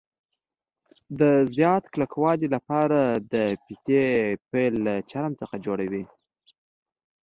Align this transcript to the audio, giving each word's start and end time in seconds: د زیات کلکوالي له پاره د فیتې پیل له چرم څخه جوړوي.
د 1.19 1.21
زیات 1.55 1.83
کلکوالي 1.93 2.47
له 2.53 2.59
پاره 2.67 3.01
د 3.33 3.35
فیتې 3.63 4.05
پیل 4.49 4.73
له 4.85 4.93
چرم 5.09 5.33
څخه 5.41 5.55
جوړوي. 5.65 6.03